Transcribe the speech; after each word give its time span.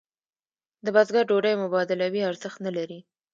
د 0.85 0.87
بزګر 0.95 1.23
ډوډۍ 1.29 1.53
مبادلوي 1.63 2.21
ارزښت 2.29 2.57
نه 2.65 2.71
لري. 2.77 2.99